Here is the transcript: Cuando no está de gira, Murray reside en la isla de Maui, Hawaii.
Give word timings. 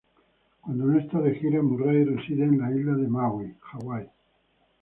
Cuando 0.61 0.85
no 0.87 0.97
está 0.99 1.19
de 1.19 1.35
gira, 1.35 1.61
Murray 1.61 2.03
reside 2.05 2.45
en 2.45 2.57
la 2.57 2.71
isla 2.71 2.95
de 2.95 3.07
Maui, 3.07 3.55
Hawaii. 3.71 4.07